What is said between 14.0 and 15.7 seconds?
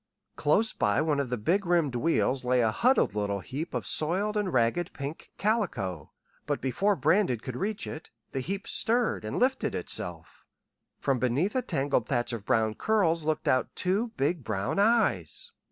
big brown eyes.